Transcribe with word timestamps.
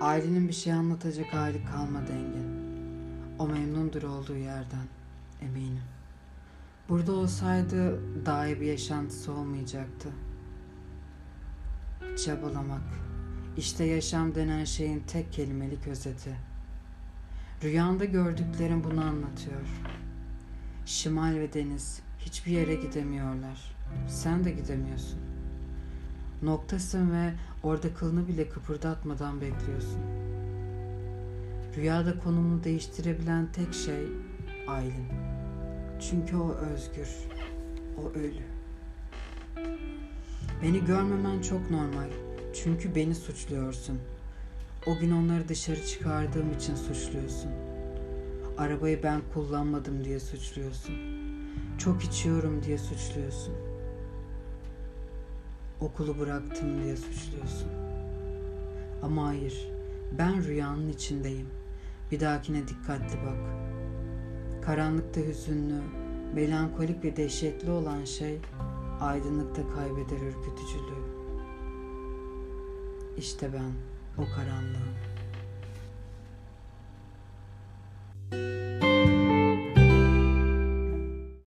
Ailenin 0.00 0.48
bir 0.48 0.52
şey 0.52 0.72
anlatacak 0.72 1.34
hali 1.34 1.64
kalmadı 1.64 2.12
Engin. 2.12 2.58
O 3.38 3.48
memnundur 3.48 4.02
olduğu 4.02 4.36
yerden, 4.36 4.86
eminim. 5.42 5.82
Burada 6.88 7.12
olsaydı 7.12 8.00
daha 8.26 8.46
iyi 8.46 8.60
bir 8.60 8.66
yaşantısı 8.66 9.32
olmayacaktı. 9.32 10.08
Çabalamak. 12.24 12.82
İşte 13.56 13.84
yaşam 13.84 14.34
denen 14.34 14.64
şeyin 14.64 15.00
tek 15.00 15.32
kelimelik 15.32 15.86
özeti. 15.86 16.36
Rüyanda 17.62 18.04
gördüklerim 18.04 18.84
bunu 18.84 19.04
anlatıyor. 19.04 19.66
Şimal 20.86 21.34
ve 21.34 21.52
deniz 21.52 22.00
hiçbir 22.18 22.52
yere 22.52 22.74
gidemiyorlar. 22.74 23.76
Sen 24.08 24.44
de 24.44 24.50
gidemiyorsun. 24.50 25.27
Noktasın 26.42 27.12
ve 27.12 27.32
orada 27.62 27.94
kılını 27.94 28.28
bile 28.28 28.48
kıpırdatmadan 28.48 29.40
bekliyorsun. 29.40 30.00
Rüyada 31.76 32.18
konumunu 32.18 32.64
değiştirebilen 32.64 33.52
tek 33.52 33.74
şey 33.74 34.08
Aylin. 34.68 35.08
Çünkü 36.00 36.36
o 36.36 36.52
özgür. 36.52 37.08
O 37.98 38.18
ölü. 38.18 38.42
Beni 40.62 40.84
görmemen 40.84 41.40
çok 41.40 41.70
normal. 41.70 42.08
Çünkü 42.54 42.94
beni 42.94 43.14
suçluyorsun. 43.14 43.98
O 44.86 44.98
gün 44.98 45.10
onları 45.10 45.48
dışarı 45.48 45.86
çıkardığım 45.86 46.52
için 46.52 46.74
suçluyorsun. 46.74 47.50
Arabayı 48.58 49.02
ben 49.02 49.20
kullanmadım 49.34 50.04
diye 50.04 50.20
suçluyorsun. 50.20 50.94
Çok 51.78 52.04
içiyorum 52.04 52.62
diye 52.62 52.78
suçluyorsun. 52.78 53.67
Okulu 55.80 56.18
bıraktım 56.18 56.82
diye 56.82 56.96
suçluyorsun. 56.96 57.68
Ama 59.02 59.26
hayır, 59.26 59.68
ben 60.18 60.44
rüyanın 60.44 60.88
içindeyim. 60.88 61.46
Bir 62.10 62.20
dahakine 62.20 62.68
dikkatli 62.68 63.16
bak. 63.26 63.38
Karanlıkta 64.62 65.20
hüzünlü, 65.20 65.80
melankolik 66.34 67.04
ve 67.04 67.16
dehşetli 67.16 67.70
olan 67.70 68.04
şey 68.04 68.38
aydınlıkta 69.00 69.62
kaybeder 69.74 70.26
ürkütücülüğü. 70.26 71.08
İşte 73.16 73.52
ben 73.52 73.72
o 74.22 74.26
karanlığım. 74.36 75.17